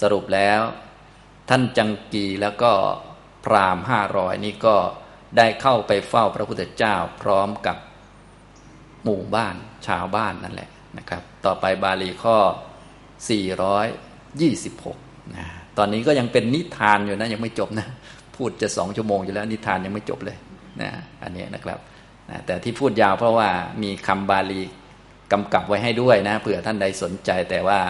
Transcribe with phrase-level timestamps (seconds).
[0.00, 0.60] สรุปแล้ว
[1.48, 2.72] ท่านจังกีแล้วก็
[3.44, 4.76] พราหมณ์ห้าร้อยนี่ก็
[5.36, 7.76] ได้เข้าไปเฝ้าพระพุทธเจ้าพร้อมกับ
[9.04, 9.54] หมู่บ้าน
[9.86, 12.36] ชาวบ้านนั่นแหละนะครับ ต่อไปบาลีข้อ
[14.06, 15.46] 426นะ
[15.78, 17.86] ตอนนี้ก็ยังเป็นนิทานอยู่นะยังไม่จบนะ
[18.36, 20.36] พูดจะสองชั่วโมงอยู่แล้วนิทานยังไม่จบเลย
[20.82, 20.90] นะ
[21.22, 21.78] อันนี้นะครับ
[22.30, 23.48] นะแต่ที่พูดยาวเพราะว่า
[23.82, 24.62] มีคำบาลี
[25.32, 27.80] กำกับไว้ให้ด้วยนะเผื่อท่านใดสนใจแต่ว่า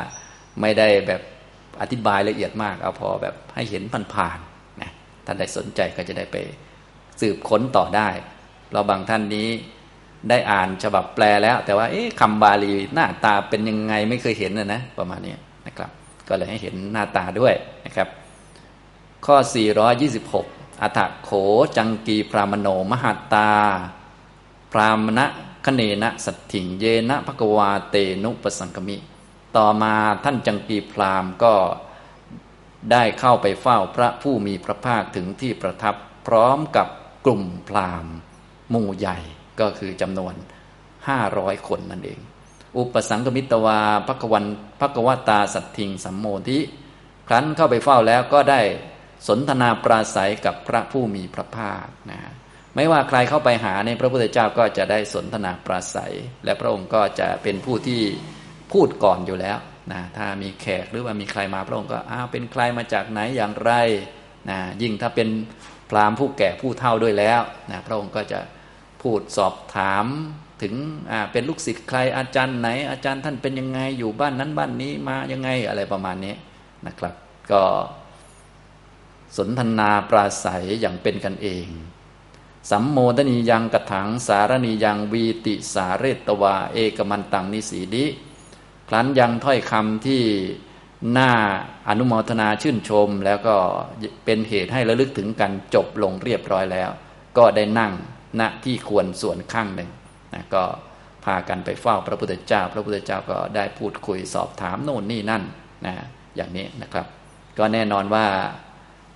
[0.61, 1.21] ไม่ได้แบบ
[1.81, 3.83] อธิบายละเอียดมากเอาพอแบบให้เห็น
[4.15, 4.91] ผ่านๆนะ
[5.27, 6.37] ท่านใดสนใจก็จะได้ไป
[7.21, 8.09] สืบค้นต่อได้
[8.73, 9.49] เราบางท่านนี้
[10.29, 15.35] ได้อ่านฉบับแปลแล้ว แต่ว่าเอ๊ะคำบาลีหน้าตาเป็นยังไงไม่เคยเห็นนะนะประมาณนี้
[15.67, 15.91] นะครับ
[16.29, 17.55] ก็เลยให้เห็นหน้าตาด้วย
[17.87, 18.09] นะครับ
[19.27, 19.37] ข้อ
[20.09, 21.31] 426 อัฏฐโข
[21.77, 23.51] จังกีพรามโนมหาตา
[24.73, 25.27] พรามณะ
[25.65, 28.97] คเนนะสัตถิงเยนะภกวาเตนุปสังกมิ
[29.57, 29.95] ต่อมา
[30.25, 31.55] ท่านจังกีพรามก็
[32.93, 35.95] ได้เข้าไปเฝ้าพระผู้มีพระภาคถึงที่ประทับ
[36.27, 36.89] พร้อมกับ
[37.27, 38.15] กลุ่มพราหมณ์
[38.71, 39.19] หมู่ใหญ่
[39.61, 40.35] ก็คือจำนวน
[41.09, 42.21] ห้าร้อยคนนั่นเอง
[42.77, 44.45] อุปสังกมิตวาพระกวัน
[44.81, 46.59] พระกวตาสัตทิงสัมโมทิ
[47.29, 48.61] ครั้นเข้าไปเฝ้าแล้วก็ได้
[49.29, 52.21] สนทนาปราศัยกับพระผู้มีพระภาคนะ
[52.75, 58.03] ไม่ว่าใครเข้าไปหาในพระพุทธเจ้าก็จะได้สนทนาปราศัย และพระองค์ก็จะเป็นผู้ที่
[58.75, 59.59] พูดก่อนอยู่แล้ว
[59.93, 63.73] นะถ้ามีแขกหรือว่ามีใครมาพระองค์ก็อ้าวเป็นใครมาจากไหนอย่างไร
[64.51, 65.29] นะยิ่งถ้าเป็น
[65.91, 68.41] พราหมณ์ผู้แก่ผู้เฒ่าด้วยแล้วนะพระองค์ก็จะ
[69.03, 70.07] พูดสอบถาม
[70.63, 70.75] ถึง
[71.33, 76.35] เป็นลูกศิษย์ใครอาจารย์ไหน อาจารย์ท่านเป็นยังไงอยู่บ้านนั้นบ้านนี้มายังไงอะไรประมาณนี้
[76.87, 77.15] นะครับ
[77.53, 77.63] ก็
[79.37, 81.67] สนทนาปราศัยอย่างเป็นกันเอง
[82.71, 88.07] สัมโมทนียังกระถังสารณียังวีติสาเรตวา เอกมันตังนิสีดิ
[88.89, 90.23] ครั้นยังถ้อยคำที่
[91.19, 91.31] น้า
[91.89, 93.55] อนุโมทนาชื่นชม แล้วก็
[94.25, 96.91] เป็นเหตุให้ระลึกถึงกันจบลงเรียบร้อยแล้ว
[97.39, 97.93] ก็ได้นั่ง
[98.41, 99.91] ณที่ควรส่วนข้างหนึ่ง
[100.35, 100.65] นะก็
[101.25, 105.43] พากันไปเฝ้าพระพุทธเจ้า พระพุทธเจ้าก็ได้พูดคุยสอบถามโน่นนี่นั่น
[105.87, 105.95] นะ
[106.37, 107.07] อย่างนี้นะครับ
[107.59, 108.27] ก็แน่นอนว่า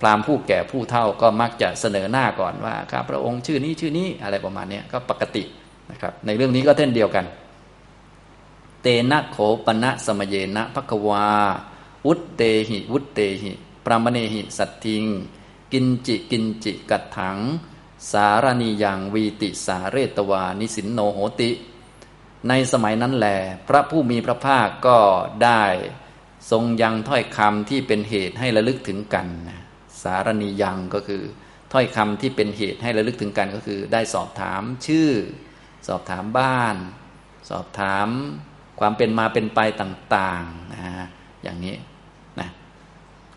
[0.01, 5.43] พราหมณ์ผู้แก่ผู้เฒ่าก็มักจะเสนอหน้าก่อนว่าข้าพระองค์ชื่อนี้ชื่อนี้อะไรประมาณนี้ก็ปกติ
[5.91, 7.25] นะครับ ในเรื่องนี้ก็เช่นเดียวกัน
[8.81, 11.29] เตนะโขปณะสมเยนะภควา
[12.05, 13.51] วุตเตหิ วุตเตหิ
[13.85, 15.03] ปรามเนหิสัตทิง
[15.71, 17.39] กินจิกินจิกัดถัง
[18.11, 21.51] สารณียังวีติสาเรตวานิสินโนโหติ
[22.47, 23.27] ในสมัยนั้นแหล
[23.67, 24.97] พระผู้มีพระภาคก็
[25.43, 25.63] ได้
[26.51, 29.27] ทรงยังถ้อยคำที่เป็นเหตุให้ระลึกถึงกัน
[30.01, 31.23] สารณียังก็คือ
[31.73, 35.09] ถ้อยคำที่เป็นเหตุให้ระลึกถึงกันก็คือ ได้สอบถามชื่อ
[35.87, 36.75] สอบถามบ้าน
[37.49, 38.07] สอบถาม
[38.79, 40.81] ความเป็นมาเป็นไปต่างๆนะ
[41.43, 41.75] อย่างนี้
[42.39, 42.49] นะ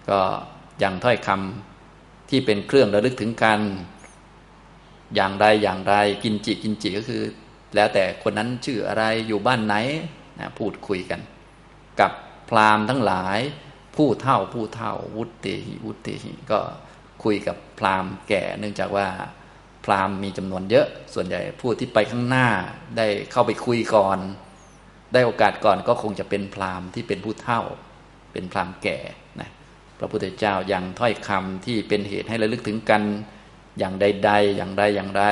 [0.09, 0.21] ก็
[0.81, 3.61] อยังถ้อยคำที่เป็นเครื่องระลึกถึงกัน
[5.15, 5.95] อย่างไรอย่างไร
[6.25, 7.23] กินจิกินจิก็คือ
[7.75, 9.75] แล้วแต่คนนั้นชื่ออะไรอยู่บ้านไหน
[10.39, 11.21] นะพูดคุยกัน
[12.01, 12.13] กับ
[12.49, 13.39] พราหมณ์ทั้งหลาย
[13.97, 16.61] ผู้เท่าผู้เท่าวุติหิวุติหิก็
[17.25, 19.09] คุยกับพราหมณ์แก่ เนื่องจากว่า
[19.85, 22.49] พราหมณ์มีจำนวนเยอะ ส่วนใหญ่ผู้ที่ไปข้างหน้า
[22.97, 24.19] ได้เข้าไปคุยก่อน
[25.13, 27.61] ได้โอกาสก่อนก็คงจะเป็นพราหมณ์ที่เป็นผู้เท่า
[28.33, 28.99] เป็นพราหมณ์แก่
[29.41, 29.51] นะ
[29.99, 33.03] พระพุทธเจ้ายังถ้อยคำที่เป็นเหตุให้ระลึกถึงกัน
[33.79, 35.25] อย่างใด ๆ อย่างใดอย่างใด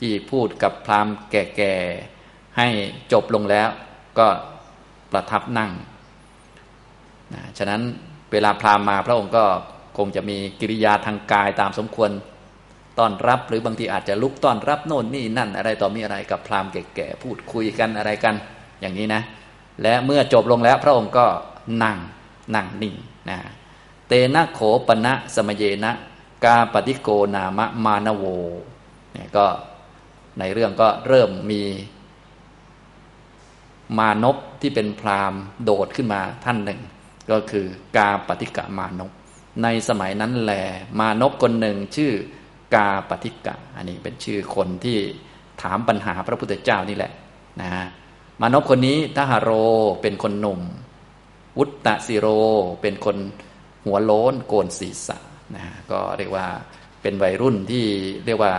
[0.00, 2.68] ที่พูดกับพราหมณ์แก่ๆให้
[3.12, 3.68] จบลงแล้ว
[4.18, 4.28] ก็
[5.12, 5.70] ประทับนั่ง
[7.34, 7.82] นะฉะนั้น
[8.32, 9.44] เวลาพราหมณ์มาพระองค์ก็
[9.98, 12.10] คงจะมีกิริยาทางกายตามสมควร
[12.98, 18.34] ต้อนรับ หรือบางทีอาจจะลุกต้อนรับโน่นนี่นั่นอะไรต่อมีอะไรกับพราหมณ์แก่ๆพูดคุยกันอะไรกัน
[18.80, 19.22] อย่างนี้นะ
[19.82, 21.26] และเมื่อจบลงแล้วพระองค์ก็
[21.82, 21.98] นั่ง
[22.54, 22.94] นั่งนิ่ง
[23.30, 23.38] นะ
[24.08, 25.92] เตนะโขปณะสมเยนะ
[26.44, 28.24] กาปฏิโกนามะมานโว
[29.12, 29.46] เนี่ยก็
[30.38, 31.62] ในเรื่องก็เริ่มมี
[33.98, 36.80] มานพที่เป็นพราหมณ์โดดขึ้นมาท่านหนึ่ง
[37.30, 39.12] ก็คือกาปฏิกะมานพ
[39.62, 40.52] ในสมัยนั้นแหล
[40.98, 42.12] มานพคนหนึ่งชื่อ
[42.74, 44.98] กาปฏิกะ อันนี้เป็นชื่อคนที่
[45.62, 47.12] ถามปัญหาพระพุทธเจ้านี่แหละ
[47.60, 47.70] นะ
[48.40, 49.50] มานพคนนี้ทหารโร
[50.02, 50.60] เป็นคนหนุ่ม
[51.58, 52.26] วุตตะสิโร
[52.82, 53.16] เป็นคน
[53.84, 55.18] หัวโล้นโกนศีรษะ
[55.54, 56.46] นะก็เรียกว่า
[57.02, 57.84] เป็นวัยรุ่นที่
[58.26, 58.54] เรียกว่า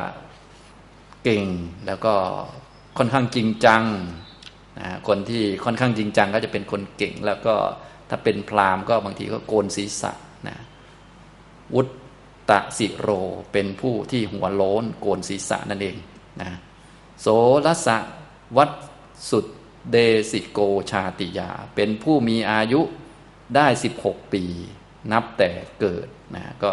[1.24, 1.44] เก่ง
[1.88, 2.13] แล้วก็
[2.98, 3.83] ค่อนข้างจริงจัง
[4.80, 7.56] นะคนที่ค่อนข้างจริงจังก็จะเป็นคนเก่ง แล้วก็
[8.10, 10.12] ถ้าเป็นพราหมณ์ก็บางทีก็โกนศีรษะ
[10.48, 10.57] นะ
[11.75, 11.88] วุต
[12.50, 13.10] ตะสิโร
[13.51, 15.95] เป็นผู้ที่หัวโล้นโกนศีรษะนั่นเอง
[16.42, 16.50] นะ
[17.22, 17.27] โส
[17.66, 17.98] รสะ
[18.57, 18.69] วัด
[19.31, 19.45] สุด
[19.92, 19.98] เด
[20.31, 20.60] สิโก
[20.92, 22.81] ชาติยา เป็นผู้มีอายุ
[23.56, 23.68] ได้
[24.01, 24.44] 16 ปี
[25.12, 25.50] นับแต่
[25.80, 26.72] เกิดนะก็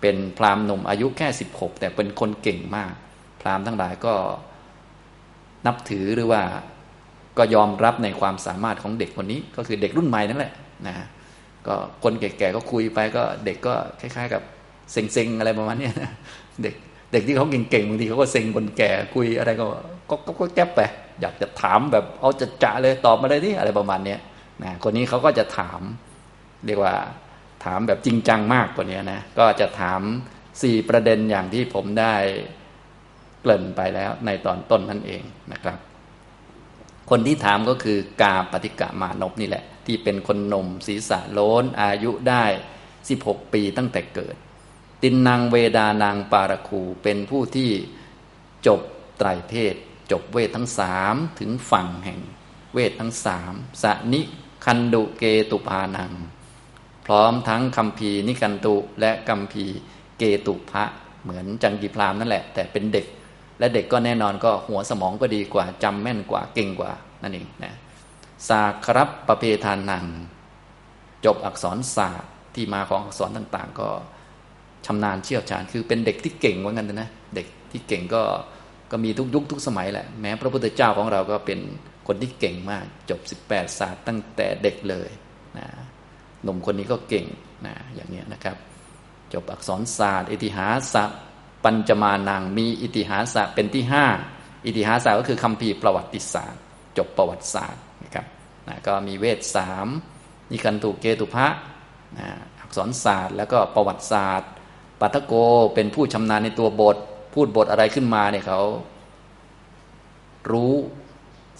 [0.00, 2.92] เป็นพราหมณ์หนุ่มอายุแค่ 16 แต่เป็นคนเก่งมาก
[3.40, 4.14] พราหมณ์ทั้งหลายก็
[5.66, 6.42] นับถือหรือว่า
[7.38, 10.52] ก็ยอมรับในความสามารถของเด็กคนนี้ ก็คือเด็กรุ่นใหม่นั่นแหละ
[10.86, 10.94] นะ
[11.66, 14.42] ก็คนแก่ๆก็คุยไปก็เด็กก็คล้ายๆ กับ
[14.92, 16.10] เซ็งๆอะไรประมาณนี้นะ
[16.62, 16.74] เด็ก
[17.12, 19.66] เด็กที่เขาเก่งๆบางทีเขาก็เซ็งคนแก่คุยอะไรก็
[20.10, 20.80] ก็ก็แก๊บไป
[21.20, 24.16] อยากจะถามแบบเอาจะจะเลยตอบมาเลยที่อะไรประมาณนี้
[24.62, 25.80] นะคนนี้เขาก็จะถาม
[26.66, 26.94] เรียกว่า
[27.64, 30.00] ถามแบบจริงจังมากกว่านี้นะก็จะถาม
[30.62, 32.14] สี่ประเด็นอย่างที่ผมได้
[33.40, 35.22] เกริ่นไปแล้วในตอนต้นนั่นเอง
[35.52, 35.78] นะครับ
[37.10, 42.44] คนที่ถามก็คือกาปฏิกะมานพนี่แหละ ที่เป็นคนหนุ่มศีรษะโล้น อายุได้
[42.98, 44.36] 16 ปีตั้งแต่เกิด
[45.02, 47.70] ตินนางเวดานางปารคูเป็นผู้ที่
[48.66, 48.80] จบ
[49.18, 49.74] ไตรเพศ
[50.10, 52.20] จบเวททั้งสามถึงฝั่งแห่ง
[52.74, 54.20] เวททั้งสามสนิ
[54.64, 56.12] คันดุเกตุพานัง
[57.06, 59.64] พร้อมทั้งคำพีนิกันตุและคำพี
[60.18, 60.84] เกตุพระ
[61.22, 63.06] เหมือนจังกีพรามนั่นแหละ แต่เป็นเด็ก
[63.58, 66.92] และเด็กก็แน่นอนก็หัวสมองก็ดีกว่าจำแม่นกว่าเก่งกว่า
[67.22, 67.74] นั่นเองนะ
[68.48, 70.04] สาครับประเพทานนัง
[71.24, 73.88] จบอักษรศาสตร์ที่มาของอักษรต่าง ๆ ก็
[74.86, 78.22] ชำนาญเชี่ยวชาญ คือเป็นเด็กที่เก่งเหมือนกันนะเด็กที่เก่งก็
[78.90, 81.58] ก็มีทุกยุคทุกสมัยแหละ แม้พระพุทธเจ้าของเราก็เป็น
[82.06, 85.10] คนที่เก่งมาก จบ 18 ศาสตร์ตั้งแต่เด็กเลย
[85.58, 85.66] นะ
[86.42, 87.26] หนุ่มคนนี้ก็เก่ง
[87.66, 88.56] นะอย่างนี้นะครับ
[89.32, 90.96] จบอักษรศาสตร์ อิติหาส
[91.64, 94.06] ปัญจมานังมีอิติหาสเป็นที่ห้า
[94.64, 96.60] อิติหาสะก็คือคำพีประวัติศาสตร์
[96.98, 98.26] จบประวัติศาสตร์นะครับ
[98.68, 99.86] นะก็มีเวทสาม
[100.50, 101.46] นิคันตุเกตุพะ
[102.18, 102.28] นะ
[102.60, 104.50] อักษรศาสตร์ แล้วก็ประวัติศาสตร์
[105.00, 105.32] ปัทโก
[105.74, 106.96] เป็นผู้ชำนาญในตัวบท
[107.36, 108.60] พูดบทอะไรขึ้นมาเนี่ยเขา
[110.52, 110.74] รู้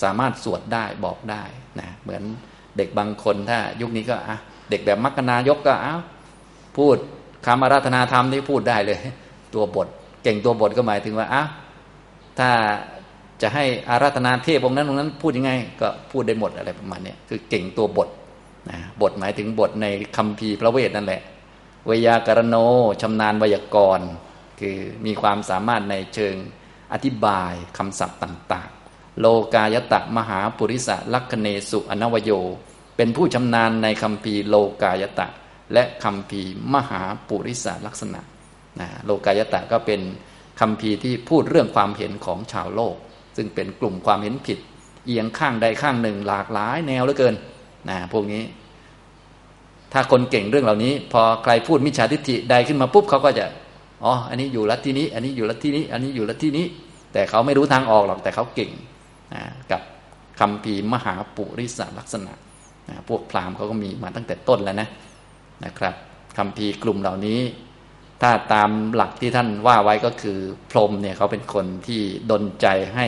[0.02, 1.42] สามารถสวดได้บอกได้
[1.80, 2.22] นะเหมือน
[2.76, 4.36] เด็กบางคนถ้า ยุคนี้ก็อะ
[4.70, 6.00] เด็กแบบมัคคณายกก็อ้าว
[6.78, 6.96] พูด
[7.46, 8.98] คำอาราธนาธรรมนี่พูดได้เลย
[9.54, 9.88] ตัวบท
[10.22, 11.42] เก่งตัวบทก็หมายถึงว่าอะ
[12.38, 12.50] ถ้า
[13.42, 18.08] จะให้อาราธนาเทพองค์นั้นองค์นั้น พูดยังไง ก็พูดได้หมดอะไรประมาณนี้คือเก่งตัวบท
[18.70, 19.86] นะบทหมายถึงบทใน
[20.16, 21.22] คำพีพระเวทนั่นแหละ
[21.88, 22.56] วยากรโน
[23.02, 24.08] ชำนาญวยากรณ์
[24.60, 26.36] คือมีความสามารถในเชิง
[26.92, 32.30] อธิบายคำศัพท์ต่างๆ โลกายตะมหาปุริสลักคเนสุอนวโย
[32.96, 35.26] เป็นผู้ชำนาญในคำพีโลกายตะ
[35.72, 36.42] และคำพี
[36.74, 38.20] มหาปุริสลักษณะ
[38.80, 40.00] นะโลกายตะก็เป็น
[40.60, 42.94] คำพีที่พูดเรื่องความเห็นของชาวโลก
[43.36, 44.58] ซึ่งเป็นกลุ่มความเห็นผิด
[45.06, 47.34] เอียงข้างใดข้างหนึ่งหลากหลายแนวเหลือเกิน
[47.88, 48.42] นะพวกนี้
[49.92, 53.46] ถ้าคนเก่งเรื่องเหล่านี้ พอใครพูดมิจฉาทิฏฐิใดขึ้นมาปุ๊บเขาก็จะ
[54.04, 56.66] อ๋ออันนี้อยู่ลัทธินี้ อันนี้อยู่ลัทธินี้ อันนี้อยู่ลัทธินี้
[57.12, 58.70] แต่เขาไม่รู้ทางออกหรอกแต่เขาเก่ง
[59.34, 59.82] นะกับ
[60.40, 62.32] คำพีมหาปุริสลักษณะ
[62.88, 64.88] นะพวกพราหมณ์เขาก็มีมาตั้งแต่ต้นแล้วนะ
[65.64, 65.94] นะครับ
[66.38, 67.40] คำพีกลุ่มเหล่านี้
[68.22, 70.38] ถ้าตามหลักที่ท่านว่าไว้ก็คือ
[70.70, 73.06] พรหมเนี่ยเขาเป็นคนที่ดนใจให้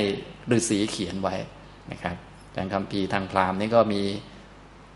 [0.56, 1.34] ฤาษีเขียนไว้
[1.92, 2.16] นะครับ
[2.56, 4.02] ทางคำพีทางพราหมณ์นี่ก็มี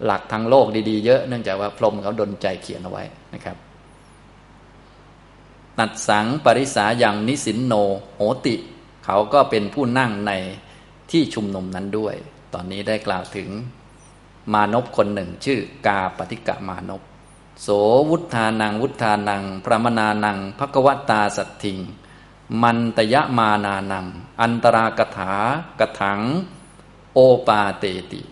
[0.05, 3.05] หลักทางโลกดีๆ เยอะ เนื่องจากว่าพรหมเขาดนใจเขียนเอาไว้
[3.35, 3.57] นะครับ
[5.79, 7.75] ตัดสังปริสาอย่างนิสินโน
[8.15, 8.57] โหติ
[9.05, 10.33] เขาก็เป็นผู้นั่งใน
[11.11, 12.15] ที่ชุมนุมนั้นด้วย
[12.53, 13.49] ตอนนี้ได้กล่าวถึง
[14.53, 17.03] มานพคนหนึ่งชื่อกาปฏิกะมานพ
[17.63, 17.69] โส
[18.09, 21.79] วุฒานังวุฒานัง พระมนานังภกวตาสัตถิง
[22.63, 24.07] มันตยะมานานัง
[24.43, 25.35] อันตรากถา
[25.81, 26.21] กถัง
[27.15, 28.23] โอปาเตติ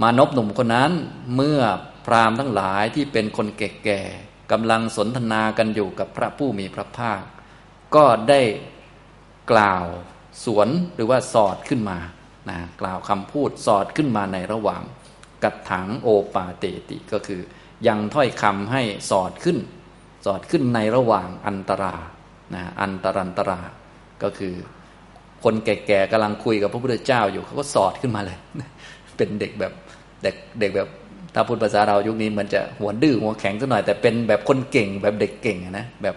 [0.00, 0.92] มานพหนุ่มคนนั้น
[1.34, 1.60] เมื่อ
[2.06, 7.22] พราหมณ์ทั้งหลายที่เป็นคนแก่ๆ กำลังสนทนากันอยู่กับพระผู้มีพระภาค
[7.94, 8.42] ก็ได้
[9.52, 9.86] กล่าว
[10.44, 11.98] สวนหรือว่าสอดขึ้นมา
[12.50, 14.82] นะกล่าวคำพูดสอดขึ้นมาในระหว่าง
[15.44, 17.40] กัดถังโอปาเตติก็คือ
[17.86, 19.58] ยังถ้อยคำให้สอดขึ้น
[20.26, 21.94] สอดขึ้นในระหว่างอันตรา
[22.54, 23.60] นะอันตรันตรา
[24.22, 24.54] ก็คือ
[25.44, 28.38] คนแก่ๆกำลังคุยกับพระพุทธเจ้าอยู่เขาก็สอดขึ้นมาเลย
[29.16, 29.72] เป็นเด็กแบบ
[30.22, 30.88] เด็กเด็กแบบ
[31.34, 36.16] ถ้าพูดภาษาเรายุคนี้มันจะหัวดื้อหัวแข็งสักหน่อยแต่เป็นแบบคนเก่งแบบเด็กเก่งนะแบบ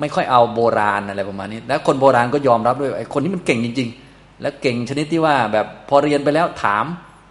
[0.00, 6.84] ไม่ค่อยเอาโบราณอะไรประมาณนี้ แล้วคนโบราณก็ยอมรับด้วยไอ้คนนี้มันเก่งจริง ๆ แล้วเก่งชนิดที่ว่าแบบพอเรียนไปแล้วถาม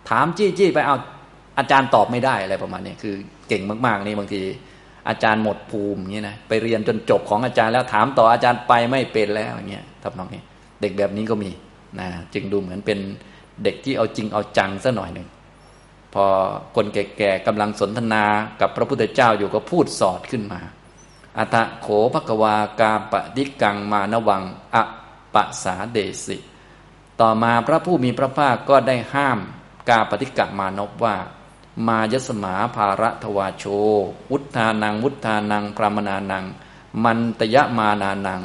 [0.09, 0.95] ถามจี้จี้ไปเอา
[1.59, 3.15] อาจารย์ตอบไม่ได้อะไรประมาณนี้คือ
[3.47, 4.41] เก่งมากๆนี่บางที
[5.09, 10.41] อาจารย์หมดภูมิเงี้ยนะไปเรียนจนจบของอาจารย์แล้วถามต่ออาจารย์ไปไม่เป็นแล้วอย่างเงี้ยทำนองนี้
[10.81, 11.51] เด็กแบบนี้ก็มี
[11.99, 12.99] นะจึงดูเหมือนเป็น
[13.63, 15.27] เด็กที่เอาจริงเอาจังซะหน่อยหนึ่ง
[16.13, 16.25] พอ
[16.75, 18.25] คนแก่ๆกำลังสนทนา
[18.59, 20.61] กับพระพุทธเจ้าอยู่ก็พูดสอดขึ้นมา
[21.37, 24.43] อัตโขภควากาปดิกังมานวัง
[24.75, 24.83] อะ
[25.33, 26.37] ปะสาเดสิ
[27.21, 29.39] ต่อมาพระผู้มีพระภาคก็ได้ห้าม
[29.89, 31.15] กาปฏิกะมานพว่า
[31.87, 33.65] มายสมาภาระทวาโช
[34.31, 36.45] วุฒานัง วุฒานังพรามนานัง
[37.03, 38.41] มันตยะมานานัง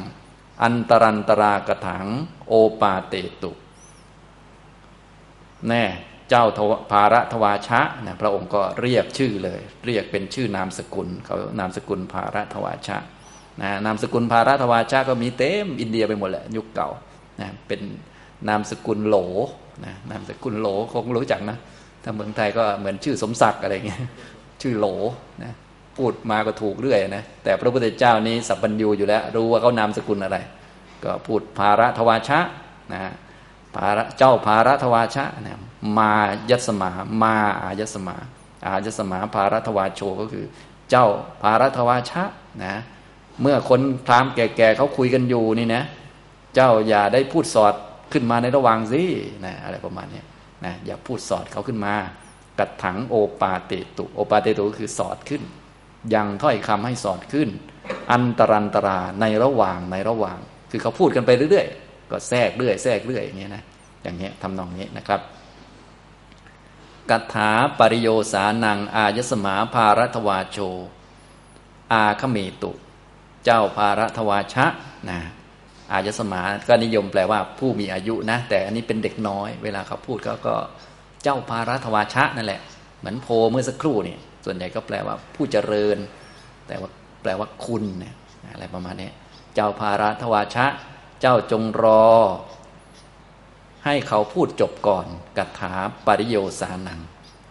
[0.63, 2.05] อันตรันตรากถัง
[2.47, 3.51] โอปาเตตุ
[5.67, 5.83] แน่
[6.29, 6.43] เจ้า
[6.91, 12.97] ภาระทวาชะนะพระองค์ก็เรียกชื่อเลย เรียกเป็นชื่อนามสกุลเขานามสกุลภาระทวาชะ
[13.61, 16.89] นะนามสกุลภาระทวาชะก็มีเต็มอินเดียไปหมดแหละยุคเก่า
[17.41, 17.81] นะเป็น
[18.49, 19.17] นามสกุลโหล
[19.85, 21.57] นะนามสกุลโหลคงรู้จักนะ
[22.03, 24.01] ถ้าเมืองไทยก็เหมือนชื่อสมศักดิ์อะไรเงี้ย
[24.61, 24.87] ชื่อโหล
[25.43, 25.53] นะ
[25.97, 30.37] พูดมาก็ถูกเรื่อยนะแต่พระพุทธเจ้านี้สัพพัญญูอยู่แล้ว รู้ว่าเขานามสกุลอะไร
[31.03, 32.39] ก็พูดภาระทวาชะ
[32.93, 33.11] นะ
[33.75, 35.59] ภาระเจ้าภาระทวาชะนะ
[35.97, 36.11] มา
[36.49, 36.89] ยัสมา
[37.21, 38.15] มาอายัสมา
[38.65, 40.45] อายัสมาภาระทวาโชก็คือ
[40.89, 41.07] เจ้า
[41.43, 42.23] ภาระทวาชะ
[42.65, 42.75] นะ
[43.41, 45.83] เมื่อคนพรามแก่ๆเขาคุยกันอยู่นี่นะ
[46.55, 47.73] เจ้าอย่าได้พูดสอด
[48.13, 49.01] ขึ้นมาในระหว่างสิ
[49.45, 50.21] นะอะไรประมาณนี้
[50.65, 51.93] นะอย่าพูดสอดเขาขึ้นมา
[52.59, 55.41] กัดถังโอปาเตตุโอปาเตตุก็คือสอดขึ้น
[56.13, 57.49] ยังถ้อยคำให้สอดขึ้น
[58.11, 60.37] อันตรันตราในระหว่างในระหว่าง
[60.71, 61.82] คือเขาพูดกันไปเรื่อยๆ
[62.13, 63.63] ก็แทรกเรื่อยแทรกเรื่อยอย่างเงี้ยนะ
[64.03, 65.21] อย่างเงี้ยทำนองนี้นะครับ
[67.09, 70.57] กัถาปริโยสานัง อายสมาภารทวาโช
[71.93, 72.71] อาคเมตุ
[73.45, 74.65] เจ้าภารทวาชะ
[75.09, 75.19] นะ
[75.91, 80.55] อายสมาก็นิยมแปลว่าผู้มีอายุนะ แต่อันนี้เป็นเด็กน้อย เวลาเขาพูดเขาก็
[81.23, 82.61] เจ้าภารทวาชะนั่นแหละ
[82.99, 85.97] เหมือนโพเมื่อสักครู่นี่ส่วนใหญ่ก็แปลว่าผู้เจริญ
[86.67, 86.89] แต่ว่า
[87.21, 88.13] แปลว่าคุณเนี่ย
[88.53, 89.09] อะไรประมาณนี้
[89.55, 90.65] เจ้าภารทวาชะ
[91.25, 92.05] เจ้าจงรอ
[93.85, 95.05] ให้เขาพูดจบก่อน
[95.37, 95.73] กัถา
[96.05, 97.01] ปริโยสานัง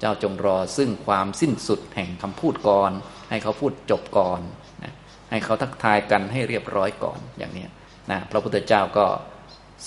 [0.01, 2.93] เจ้าจงรอซึ่งความสิ้นสุดแห่งคำพูดก่อน
[3.31, 4.41] ให้เขาพูดจบก่อน
[4.83, 4.93] นะ
[5.31, 7.67] ให้เขาทักทายกันให้เรียบร้อยก่อนอย่างนี้
[8.11, 9.07] นะพระพุทธเจ้าก็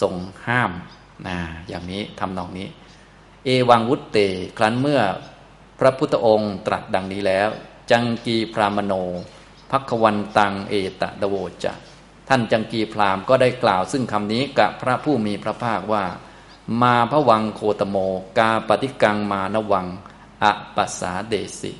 [0.01, 0.13] ทรง
[0.47, 0.71] ห้าม
[1.27, 1.37] นะ
[1.69, 2.67] อย่างนี้ทำนองนี้
[3.45, 4.17] เอวังวุตเต
[4.57, 5.01] ครั้นเมื่อ
[5.79, 7.49] พระพุทธองค์ตรัสดังนี้แล้ว
[7.91, 8.93] จังกีพรามโน
[9.71, 11.73] พักวันตังเอตะดโวจะ
[12.29, 16.05] ท่านจังกีพรามก็ได้กล่าวซึ่งคำนี้กับพระผู้มีพระภาคว่า
[16.81, 17.97] มาพระวังโคตโม
[18.39, 19.87] กาปฏิกังมานวัง
[20.43, 21.71] อะปัสสาเดสิ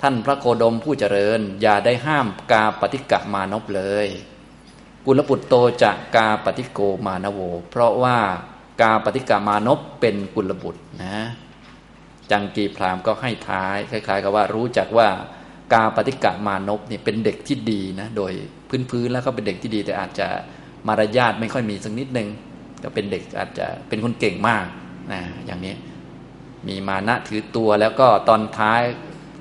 [0.00, 4.08] ท่านพระโคดมผู้เจริญ อย่าได้ห้ามกาปฏิกะมานพเลย
[5.06, 8.18] กุลปุตโตจะกาปฏิโกมานโว เพราะว่า
[8.80, 11.16] กาปฏิกะมานพเป็นกุลบุตรนะ
[12.30, 15.08] จังกีพรามก็ให้ท้าย คล้าย ๆ กับว่ารู้จักว่า
[15.72, 18.32] กาปฏิกะมานพนี่เป็นเด็กที่ดีนะ โดย
[18.90, 20.28] พื้นๆแล้วก็เป็นเด็กที่ดี แต่อาจจะ
[20.88, 22.28] มารยาทไม่ค่อยมีสักนิดนึง
[22.82, 24.64] ก็เป็นเด็กอาจจะเป็นคนเก่งมาก
[25.12, 25.74] นะอย่างนี้
[26.68, 28.82] มีมานะถือตัวแล้วก็ตอนท้าย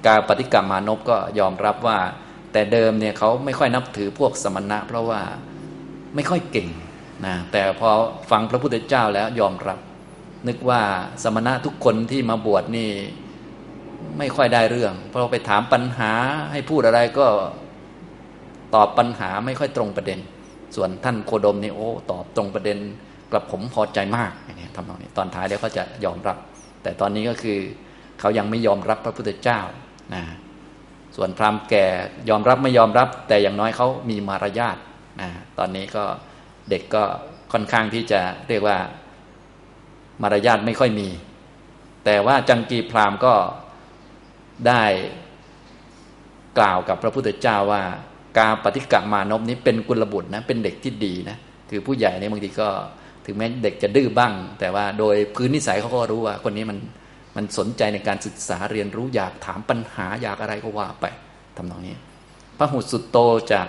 [0.08, 2.00] การปฏิกรรมมานพก็ยอมรับว่า
[2.54, 5.22] แต่เดิมเนี่ยเขาไม่ค่อยนับถือพวกสมณะ เพราะว่า
[6.16, 6.70] ไม่ค่อยเก่ง
[7.26, 7.90] นะแต่พอ
[8.32, 9.80] ฟังพระพุทธเจ้าแล้วยอมรับ
[10.48, 10.82] นึกว่า
[11.24, 12.90] สมณะทุกคนที่มาบวชนี่
[14.18, 16.12] ไม่ค่อยได้เรื่อง เพราะไปถามปัญหา
[16.52, 17.28] ให้พูดอะไรก็
[18.76, 20.20] ตอบปัญหาไม่ค่อยตรงประเด็น
[20.76, 22.78] ส่วนท่านโคดมนี่โอ้ตอบตรงประเด็น
[23.32, 26.38] กระผมพอใจมากอย่างนี้ทำนองนี้ตอนท้ายแล้วเขาจะยอมรับ
[26.84, 27.60] แต่ตอนนี้ก็คือ
[28.20, 29.60] เขายังไม่ยอมรับพระพุทธเจ้า
[30.16, 30.24] นะ
[31.16, 31.86] ส่วนพราหมณ์แก่
[32.30, 34.78] ยอมรับไม่ยอมรับ แต่อย่างน้อยเขามีมารยาท
[35.22, 36.04] นะตอนนี้ก็
[36.70, 37.04] เด็กก็
[37.52, 38.78] ค่อนข้างที่จะเรียกว่า
[40.22, 41.10] มารยาทไม่ค่อยมี
[42.06, 43.34] แต่ว่าจังกีพราหมณ์ก็
[44.68, 44.84] ได้
[46.58, 47.84] กล่าวกับพระพุทธเจ้าว่า
[48.40, 51.38] กาปฏิกมาณพนี้เป็นกุลบุตรนะเป็นเด็กที่ดีนะ
[51.70, 52.70] คือผู้ใหญ่เนี่ยบางทีก็
[53.26, 56.78] ถึงแม้เด็กจะดื้อบ้าง แต่ว่าโดยพื้นนิสัยเขาก็รู้ว่า คนนี้มัน
[57.36, 61.06] มันสนใจในการศึกษาเรียนรู้อยากถามปัญหาอยากอะไรก็ว่าไป
[61.58, 61.96] ทำนองนี้
[62.58, 63.18] พระหุสุตโต
[63.54, 63.68] จาก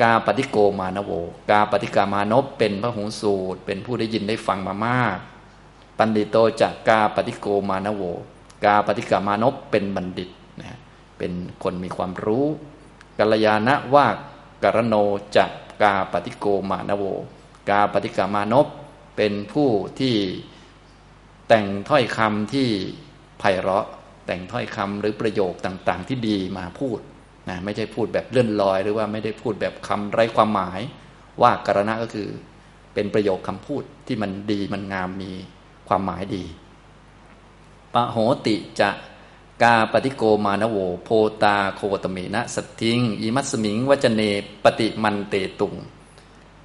[0.00, 1.10] กาปฏิโกมานโว
[1.50, 5.18] กาปฏิกามานพเป็นพระหูสูตร เป็นผู้ได้ยินได้ฟังมามาก
[5.98, 8.02] ปันดิโตจากกาปฏิโกมานโว
[8.64, 10.30] กาปฏิกามานพเป็นบัณฑิต
[10.60, 10.78] นะ
[11.18, 11.32] เป็น
[11.62, 12.46] คนมีความรู้
[13.18, 14.06] กัลยาณว่า
[14.64, 14.94] กรโน
[15.36, 15.50] จาก
[15.82, 17.04] กาปฏิโกมานโว
[17.68, 18.66] กาปฏิกามานพ
[19.16, 19.68] เป็นผู้
[20.00, 20.16] ที่
[21.48, 22.68] แต่งถ้อยคำที่
[23.38, 23.86] ไพเราะ
[24.26, 26.98] แต่งถ้อยคำหรือประโยคต่างๆ ที่ดีมาพูด
[27.48, 30.80] นะไม่ใช่พูดแบบเลื่อนลอย หรือว่าไม่ได้พูดแบบคำไร้ความหมาย
[31.42, 32.28] ว่ากรณะก็คือ
[32.94, 35.32] เป็นประโยคคำพูดที่มันดีมันงามมี
[35.88, 36.44] ความหมายดี
[37.94, 38.16] ปะโห
[38.46, 38.90] ติจะ
[39.62, 41.08] กาปฏิโกมานโว โพ
[41.42, 44.22] ตาโคตเมนะสัตทิงอิมัสมิงวจเน
[44.64, 45.74] ปฏิมันเตตุง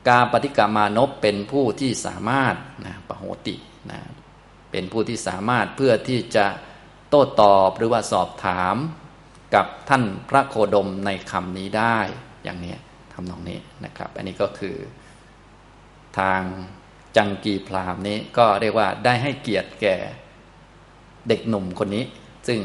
[0.08, 3.56] กาปฏิกามานพเป็นผู้ที่สามารถนะปโหติ
[3.92, 4.00] นะ
[4.72, 6.46] เป็นผู้ที่สามารถเพื่อที่จะ
[7.10, 8.76] โต้ตอบหรือว่าสอบถาม
[9.54, 11.98] กับท่านพระโคดมในคำนี้ได้
[12.44, 12.76] อย่างนี้
[13.14, 14.78] ทำนองนี้นะครับ อันนี้ก็คือ
[16.20, 16.42] ทาง
[17.18, 19.96] จังกีพรามนี้ก็เรียกว่าได้ให้เกียรติแก่
[21.28, 22.04] เด็กหนุ่มคนนี้
[22.48, 22.60] ซึ่ง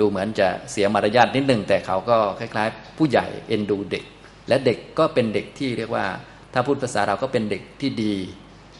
[0.00, 4.04] ดูเหมือนจะเสียมารยาทนิดนึง แต่เขาก็คล้าย ๆ ผู้ใหญ่เอ็นดูเด็ก
[4.48, 6.06] และเด็กก็เป็นเด็กที่เรียกว่า
[6.52, 8.14] ถ้าพูดภาษาเราก็เป็นเด็กที่ดี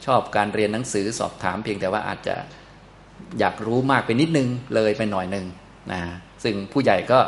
[0.07, 2.37] ชอบการเรียนหนังสือสอบถามเพียงแต่ว่าอาจจะ
[3.39, 5.47] อยากรู้มากไปนิดนึงเลยไปหน่อยหนึ่ง
[5.93, 6.01] นะ
[6.45, 7.19] ซึ่งผู้ใหญ่ก็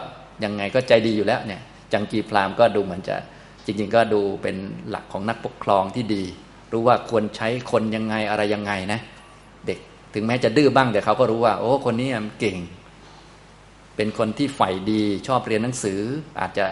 [0.45, 1.61] ยังไงก็ใจดีอยู่แล้วเนี่ย
[1.93, 3.17] จังกีพรามก็ดูเหมือนจะ
[3.65, 4.57] จริง ๆ ก็ดูเป็น
[4.89, 6.25] หลักของนักปกครองที่ดี
[6.73, 9.01] รู้ว่าควรใช้คนยังไงอะไรยังไงนะ
[9.67, 9.79] เด็ก
[10.15, 12.57] ถึงแม้จะดื้อบ้างแต่เขาก็รู้ว่า โอ้คนนี้มันเก่ง
[13.97, 16.01] เป็นคนที่ใฝ่ดีชอบเรียนหนังสือ
[16.41, 16.67] อาจจะ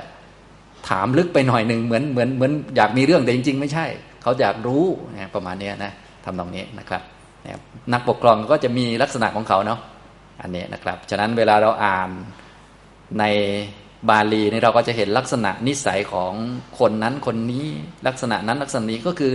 [0.88, 3.86] ถามลึกไปหน่อยหนึ่งเหมือนเหมือนเหมือนอยากมีเรื่องแต่จริง ๆ ไม่ใช่
[4.22, 5.92] เขาอยากรู้นะประมาณนี้นะ
[6.24, 7.02] ทำตรงนี้นะครับ
[7.92, 9.80] นักปกครองก็จะมีลักษณะของเขาเนาะ
[10.42, 12.10] อันนี้นะครับ ฉะนั้นเวลาเราอ่าน
[13.18, 13.24] ใน
[14.08, 16.32] บาลีนี่เราก็จะเห็นลักษณะนิสัยของ
[16.78, 17.66] คนนั้นคนนี้
[18.06, 19.32] ลักษณะนั้นลักษณะนี้ก็คือ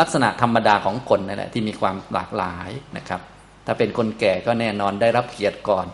[0.00, 3.20] ลักษณะธรรมดาของคนนั่นแหละที่มีความหลากหลายนะครับ
[3.66, 5.86] ถ้าเป็นคนแก่ก็แน่นอนได้รับเกียรติก่อน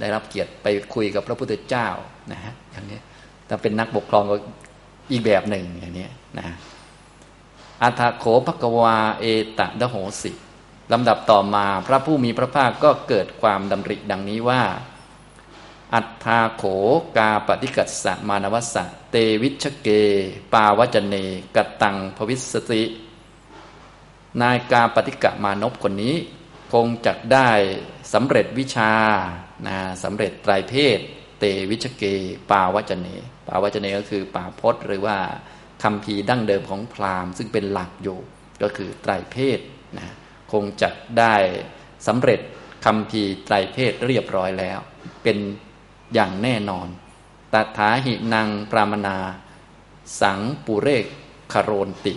[0.00, 1.88] ได้รับเกียรติไปคุยกับพระพุทธเจ้า
[2.32, 2.98] นะฮะอย่างนี้
[3.48, 4.36] ถ้าเป็นนักปกครองก็
[5.10, 6.06] อีกแบบหนึ่งอย่างนี้
[6.38, 6.46] นะ
[7.82, 9.24] อัฏโขภกวาเอ
[9.58, 10.32] ตะดโหสิ
[10.92, 14.62] ลำดับต่อมาพระผู้มีพระภาคก็เกิดความดำริดังนี้ว่า
[15.94, 16.64] อัฏฐาโข
[17.16, 19.88] กาปฏิกัสสะมานวัสสะเตวิชเก
[20.52, 21.14] ปาวจเน
[21.56, 22.82] กตังภวิสติ
[24.40, 26.14] นายกาปฏิกะมานพคนนี้
[26.72, 27.48] คงจักได้
[28.12, 28.92] สำเร็จวิชา
[29.66, 30.98] นะสำเร็จไตรเพศ
[31.38, 32.04] เตวิชเก
[32.50, 33.08] ปาวจเน
[33.48, 35.18] ปาวจเนก็คือป่าพจน์หรือว่า
[35.82, 38.18] คำพีดั้งเดิมของพราหมณ์ ซึ่งเป็นหลักอยู่
[38.62, 39.60] ก็คือไตรเพศ
[39.98, 40.14] นะ
[40.52, 41.34] คงจะได้
[42.06, 42.40] สำเร็จ
[42.84, 44.78] คำพีไตรเพศเรียบร้อยแล้ว
[45.22, 45.38] เป็น
[46.14, 46.88] อย่างแน่นอน
[47.52, 49.18] ตถาหินังปรามนา
[50.20, 51.06] สังปุเรก
[51.52, 52.14] คารนติ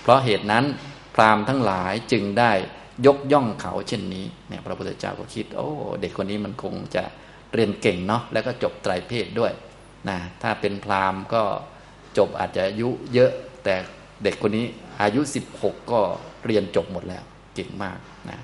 [0.00, 0.64] เพราะเหตุนั้น
[1.14, 2.52] พราหมณ์ทั้งหลายจึงได้
[3.06, 5.68] ยกย่องเขาเช่นนี้เนี่ยพระพุทธเจ้าก็คิด โอ้
[6.00, 7.04] เด็กคนนี้มันคงจะ
[7.54, 9.52] เรียนเก่งเนาะแล้วก็จบไตรเพศด้วย
[10.08, 11.42] นะถ้าเป็นพราหมณ์ก็
[12.18, 13.32] จบอาจจะอายุเยอะ
[13.64, 13.74] แต่
[14.24, 14.66] เด็กคนนี้
[15.02, 15.20] อายุ
[15.54, 16.00] 16 ก็
[16.46, 17.24] เรียนจบหมดแล้ว
[17.54, 17.98] เก่งมาก
[18.30, 18.38] นะ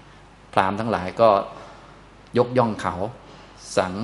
[0.52, 1.30] พราหมณ์ทั้งหลายก็
[2.38, 2.94] ยกย่องเขา
[3.76, 3.94] สัง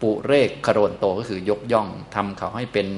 [0.00, 2.88] ปุเรกคารนโตก็คือยกย่องทำเขาให้เป็น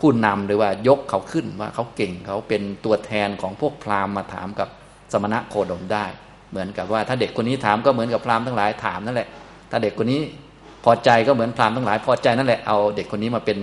[0.00, 4.68] ผู้นำหรือว่ายกเขาขึ้นว่าเขาเก่งเขาเป็นตัวแทนของพวกพราหมณ์มาถามกับ
[5.12, 6.06] สมณะโคดมได้
[6.50, 9.28] เหมือนกับว่า ถ้าเด็กคนนี้ถามก็เหมือนกับพราหมณ์ทั้งหลายถามนั่นแหละ
[9.70, 10.20] ถ้าเด็กคนนี้
[10.84, 13.58] พอใจก็เหมือนพราหมณ์ทั้งหลาย พอใจนั่นแหละเอาเด็กคนนี้มาเป็น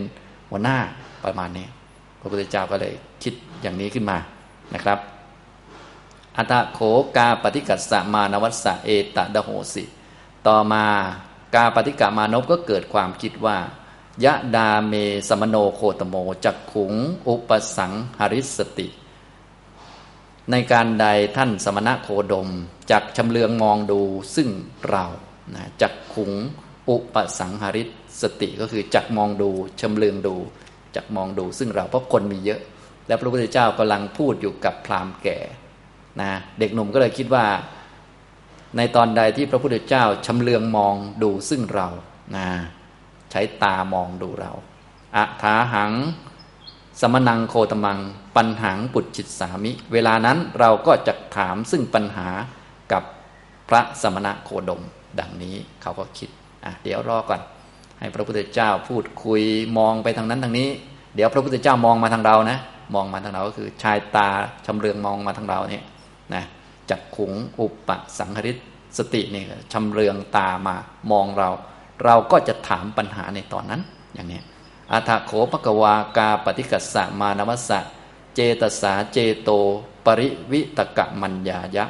[0.49, 0.77] หัวหน้า
[1.25, 1.65] ประมาณนี้
[2.19, 4.17] พระพุทธเจ้าก็เลยคิดอย่างนี้ขึ้นมา
[4.73, 4.99] นะครับ
[6.37, 6.79] อัตโข
[7.17, 9.83] กาปฏิกัสสมานวัสสะเอตดโหสิ
[10.47, 10.83] ต่อมา
[11.55, 13.57] กาปฏิกมาณพก็เกิดความคิดว่า
[14.25, 14.93] ยทาเม
[15.27, 16.93] สมโณ โคตโม จกฺขุํ
[17.27, 18.87] อุปสํหริสฺสติ
[20.51, 21.07] ในกาลใด
[21.37, 22.49] ท่านสมณะโคดม
[22.91, 24.01] จักชำเลืองมองดู
[24.35, 24.49] ซึ่ง
[24.89, 25.05] เรา
[25.55, 26.31] นะจักขุง
[26.89, 27.83] อุปสังหาริ
[28.21, 29.49] สติก็คือจักมองดู
[29.81, 30.35] ชำเลืองดู
[30.95, 32.61] จักมองดูซึ่งเราเพราะคนมีเยอะ
[33.07, 35.37] และพระพุทธเจ้ากำลังพูดอยู่กับพราหมณ์แก่
[36.21, 37.45] นะเด็กหนุ่มก็เลยคิดว่า
[38.77, 41.87] ในตอนใดที่พระพุทธเจ้าชำเลืองมองดูซึ่งเรา
[42.35, 42.47] นะ
[43.31, 44.51] ใช้ตามองดูเรา
[45.15, 45.91] อะถาหัง
[47.01, 47.99] สมนังโคตมัง
[48.35, 52.27] ปัญหังปุจจิตสามิ เวลานั้นเราก็จะถามซึ่งปัญหา
[52.91, 53.03] กับ
[53.69, 54.81] พระสมณะโคดม
[55.19, 56.29] ดังนี้เขาก็คิด
[56.65, 57.41] อะเดี๋ยวรอก่อน
[57.99, 59.41] ให้พระพุทธเจ้าพูดคุย
[59.77, 60.69] มองไปทางนั้นทางนี้
[61.15, 62.59] เดี๋ยวพระพุทธเจ้ามองมาทางเรานะ
[62.95, 64.29] มองมาทางเราก็คือชายตา
[64.65, 65.83] ชำเลืองมองมาทางเราเนี่ย
[66.33, 66.43] นะ
[66.89, 68.57] จักขุงอุปสังหริต
[68.97, 70.75] สตินี่ชำเลืองตามา
[71.11, 71.49] มองเรา
[72.05, 73.81] เราก็จะถามปัญหาในตอนนั้น
[74.13, 74.41] อย่างนี้
[74.93, 77.79] อัฏโขภกวากาปฏิกัสสะมานวัสสะ
[78.35, 79.49] เจตสาเจโต
[80.05, 81.85] ปริวิตกะมัญญายะ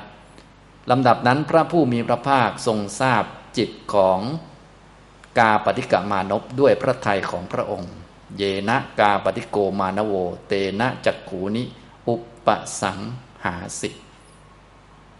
[0.90, 3.24] ลำดับนั้นพระผู้มีพระภาคทรงทราบ
[3.58, 4.20] จิตของ
[5.40, 7.92] กาปฏิกะมานพด้วยพระทัยของพระองค์
[8.38, 10.14] เยนะกาปฏิโกมานโว
[10.48, 11.64] เตนะจักขูนิ
[12.08, 12.48] อุป
[12.82, 13.00] สัง
[13.44, 13.90] หาสิ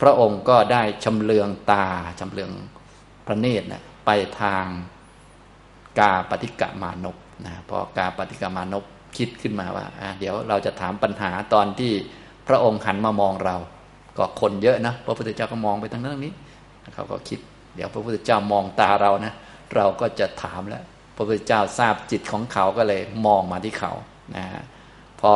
[0.02, 1.86] พระองค์ก็ได้ชำเลืองตา
[2.20, 2.52] ชำเลือง
[3.26, 4.10] พระเนตรนะไป
[4.42, 4.66] ทาง
[6.00, 8.84] กาปฏิกะมานพ นะพอกาปฏิกะมานพ
[9.18, 9.86] คิดขึ้นมาว่า
[10.20, 11.92] เดี๋ยวเราจะถามปัญหาตอนที่
[12.48, 13.56] พระองค์หันมามองเรา
[14.18, 16.34] ก็คนเยอะนะพระพุทธเจ้าก็มองไปทางนั้นนี้
[16.96, 17.40] เขาก็คิด
[17.76, 19.34] เดี๋ยวพระพุทธเจ้ามองตาเรานะ
[19.76, 20.84] เราก็จะถามแล้ว
[21.16, 23.94] พระพุทธเจ้าทราบจิตของเขาก็เลยมองมาที่เขา
[24.36, 24.46] นะ
[25.22, 25.34] พอ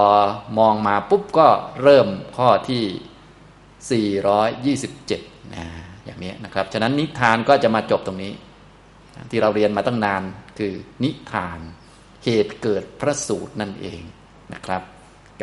[0.59, 1.47] มองมาปุ๊บก็
[1.83, 5.65] เริ่มข้อที่ 427นะ
[6.05, 8.33] อย่างนี้นะครับ ฉะนั้นนิทานก็จะมาจบตรงนี้
[9.31, 10.21] ที่เราเรียนมาตั้งนาน
[10.59, 11.59] คือนิทาน
[12.23, 14.01] เหตุเกิดพระสูตรนั่นเอง
[14.53, 14.81] นะครับ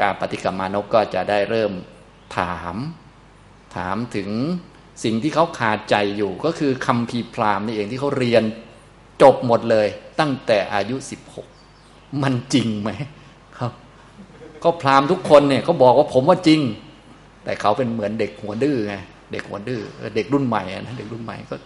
[0.00, 1.72] การปฏิกรรมานกก็จะได้เริ่ม
[2.38, 2.76] ถาม
[3.76, 4.30] ถามถึง
[5.04, 8.42] สิ่งที่เขาขาดใจอยู่ก็คือคำพีพรามนี่เองที่เขาเรียน
[9.22, 9.86] จบหมดเลย
[10.20, 11.46] ตั้งแต่อายุสิบหก
[12.22, 12.90] มันจริงไหม
[13.58, 13.72] ครับ
[14.62, 16.60] ก็พรามทุกคนเนี่ยเขาบอกว่าผมว่าจริง
[17.44, 18.94] แต่เขาเป็นเหมือนเด็กหัวดื้อไง
[19.32, 19.80] เด็กหัวดื้อ
[20.16, 21.56] เด็กรุ่นใหม่นะเด็กรุ่นใหม่ก็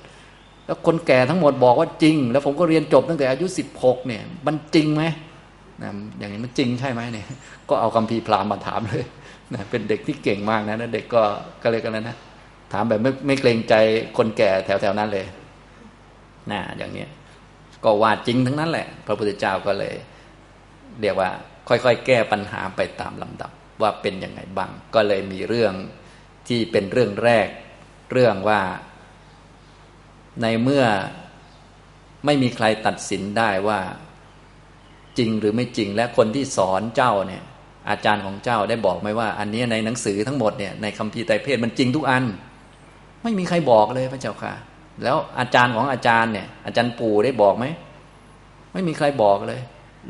[0.66, 5.04] แล้วคนแก่ทั้งหมดบอกว่าจริง แล้วผมก็เรียนจบตั้งแต่อายุสิบหกเนี่ย มันจริงไหม
[5.82, 7.26] นะอย่างนี้มันจริงใช่ไหมเนี่ย
[7.68, 9.04] ก็เอาคำพีพรามมาถามเลย
[9.54, 11.22] นะเป็นเด็กที่เก่งมากนะเด็กก็
[11.62, 12.16] ก็เลยกันแล้วนะ
[12.72, 13.74] ถามแบบไม่ไม่เกรงใจ
[14.16, 15.26] คนแก่แถวๆนั้นเลย
[16.52, 17.06] นะอย่างนี้
[17.84, 19.94] ก็ว่าจริงทั้งนั้นแหละ พระพุทธเจ้าก็เลย
[21.00, 21.30] เรียกว่า
[21.68, 23.50] ค่อยๆ แก้ปัญหาไปตามลำดับ
[23.82, 25.74] ว่าเป็นยังไงบ้าง ก็เลยมีเรื่อง
[26.48, 27.48] ที่เป็นเรื่องแรก
[28.12, 28.60] เรื่องว่า
[30.42, 30.84] ในเมื่อ
[32.24, 33.80] ไม่มีใครตัดสินได้ว่า
[35.18, 37.42] จริงหรือไม่จริง และคนที่สอนเจ้าเนี่ย
[37.90, 42.24] อาจารย์ของเจ้าได้บอกไหมว่า อันนี้ในหนังสือทั้งหมดเนี่ยในคัมภีร์ไตรเพศมันจริงทุกอัน
[43.22, 44.52] ไม่มีใครบอกเลยพระเจ้าค่ะ
[45.02, 47.64] แล้วอาจารย์ของอาจารย์เนี่ย อาจารย์ปู่ได้บอกไหม
[48.72, 49.60] ไม่มีใครบอกเลย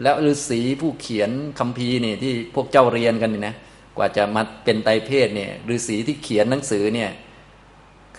[0.03, 3.55] แล้วฤาษีผู้เขียนคัมภีร์นี่ที่พวกเจ้าเรียนกันนี่นะ
[3.97, 7.11] กว่าจะมาเป็นไตรเพศเนี่ยฤาษีที่เขียนหนังสือเนี่ย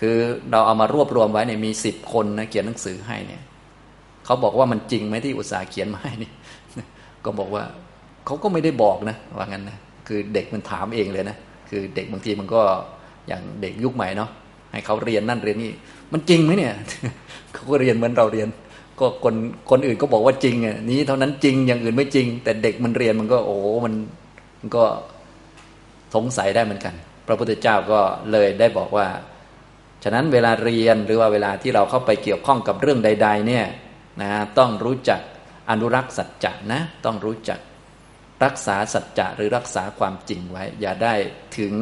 [0.08, 0.16] ือ
[0.50, 3.42] เราเอามารวบรวมไว้เนี่ยมีสิบคนนะเขียนหนังสือให้เนี่ย
[4.24, 6.30] เขาบอกว่ามันจริงไหมที่อุตสาห์เขียนมาให้นี่
[7.24, 7.62] ก็บอกว่า
[8.26, 11.36] เขาก็ไม่ได้บอกนะว่างั้นนะคือเด็กมันถามเองเลยนะ
[11.70, 12.60] คือเด็กบางทีมันก็
[13.28, 14.30] อย่างเด็กยุคใหม่เนาะ
[14.72, 15.72] ให้เขาเรียนนั่นเรียนนี่
[16.12, 16.72] มันจริงไหมเนี่ย
[17.52, 18.48] เขาก็เรียนเหมือนเราเรียน
[19.00, 19.34] ก็คน
[19.70, 23.94] คนอื่นก็บอกว่าจริงอะนี้เท่านั้นจริงอย่างอื่นไม่จริง แต่เด็กมันเรียนมันก็โอ้มัน
[24.60, 24.84] มันก็
[26.14, 26.94] สงสัยได้เหมือนกัน
[27.26, 28.00] พระพุทธเจ้าก็
[28.32, 29.06] เลยได้บอกว่า
[30.08, 33.66] ฉะนั้นเวลาเรียนหรือว่าเวลาที่เราเข้าไปเกี่ยวข้องกับเรื่องใด ๆ เนี่ย
[34.22, 35.20] นะต้องรู้จัก
[35.70, 37.60] อนุรักษ์สัจจะนะต้องรู้จัก
[38.44, 41.14] รักษาสัจจะหรือรักษาความจริงไว้ อย่าได้
[41.58, 41.74] ถึง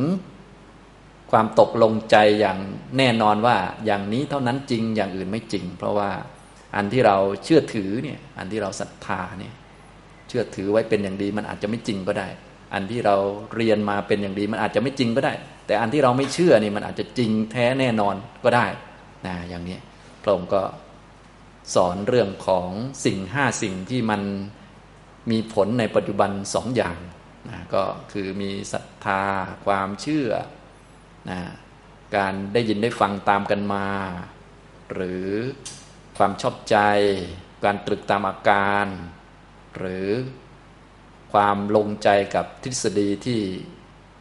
[1.31, 2.59] ความตกลงใจอย่าง
[2.99, 3.57] แน่นอนว่า
[3.87, 6.11] อย่างนี้เท่านั้นจริงอย่างอื่นไม่จริง เพราะว่า
[6.77, 9.55] อันที่เราเชื่อถือเนี่ยอันที่เราศรัทธาเนี่ย
[10.29, 12.29] เชื่อถือไว้เป็นอย่างดีมันอาจจะไม่จริงก็ได้
[12.73, 13.17] อันที่เรา
[13.57, 15.33] เรียนมาเป็นอย่างดี มันอาจจะไม่จริงก็ได้
[15.67, 18.67] แต่อันที่เราไม่เชื่อนี่มันอาจจะจริงแท้แน่นอนก็ได้
[19.27, 19.79] นะอย่างนี้
[20.23, 20.63] พระองค์ก็
[21.75, 22.69] สอนเรื่องของ
[23.05, 24.23] สิ่งห้าสิ่งที่มัน
[25.31, 26.99] มีผลในปัจจุบันสองอย่าง
[27.51, 29.23] นะก็คือมีศรัทธา
[29.67, 30.29] ความเชื่อ
[31.31, 31.41] นะ
[32.17, 33.87] การได้ยินได้ฟังตามกันมา
[34.93, 35.29] หรือ
[36.19, 36.77] ความชอบใจ
[37.65, 38.87] การตรึกตามอาการ
[39.77, 40.09] หรือ
[41.35, 43.41] ความลงใจกับทฤษฎีที่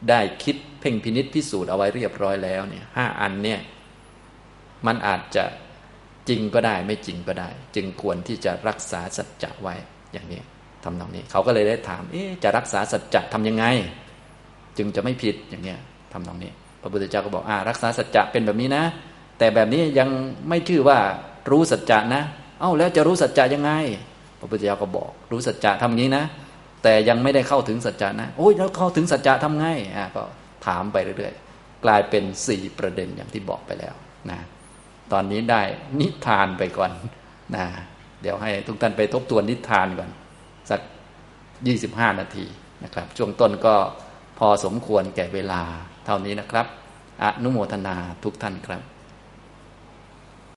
[0.10, 3.60] ได้คิดเพ่งพินิษพิสูจน์เอาไว้เรียบร้อยแล้วเนี่ยห้าอันเนี่ย
[4.86, 5.44] มันอาจจะ
[6.30, 9.76] จริงก็ได้ไม่จริงก็ได้ จึงควรที่จะรักษาสัจจะไว้
[10.14, 10.42] อย่างนี้
[10.84, 13.66] ทำตรงนี้ เขาก็เลยได้ถามเอ๊จะรักษาสัจจะทำยังไง
[14.78, 15.80] จึงจะไม่ผิดอย่างเนี้ย
[16.14, 18.84] ทำตรงนี้ พระพุทธเจ้าก็บอกอ่ารักษาสัจจะเป็นแบบนี้นะ
[19.38, 20.10] แต่แบบนี้ยัง
[20.50, 21.00] ไม่ชื่อว่า
[21.52, 22.22] รู้สัจจะนะ
[22.60, 23.72] เอ้าแล้วจะรู้สัจจะยังไง
[24.40, 26.24] พระพุทธเจ้าก็บอก รู้สัจจะทำงี้นะ
[26.84, 29.66] แต่ยังไม่ได้เข้าถึงสัจจานะโอ้ยแล้วเข้าถึงสัจจะทำไง
[29.96, 30.24] อ่าก็
[30.66, 33.94] ถามไปเรื่อยๆ กลายเป็นสี่ประเด็นอย่างที่บอกไปแล้ว
[34.32, 34.40] นะ
[35.12, 35.62] ตอนนี้ได้
[36.00, 36.92] นิทานไปก่อน
[37.56, 37.66] นะ
[38.22, 40.10] เดี๋ยวให้ทุกท่านไปทบทวนนิทานก่อน
[40.70, 40.82] สัก
[41.68, 42.46] ยี่สิบห้านาที
[42.84, 43.76] นะครับ ช่วงต้นก็
[44.40, 45.62] พอสมควรแก่เวลา
[46.06, 46.68] เท่านี้นะครับ
[47.24, 48.82] อนุโมทนาทุกท่านครับ